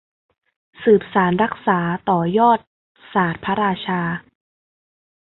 [0.83, 2.59] สืบสานรักษาต่อยอด
[3.13, 4.01] ศาสตร์พระราชา